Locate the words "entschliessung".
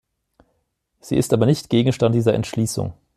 2.33-2.93